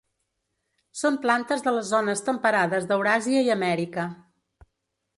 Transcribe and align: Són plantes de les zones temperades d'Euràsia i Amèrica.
Són 1.01 1.19
plantes 1.25 1.61
de 1.69 1.75
les 1.77 1.91
zones 1.97 2.25
temperades 2.31 2.91
d'Euràsia 2.93 3.47
i 3.49 3.55
Amèrica. 3.61 4.11